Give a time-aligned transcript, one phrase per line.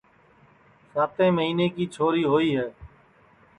[0.93, 2.67] ساتیں مہینے کی چھوری ہوئی ہے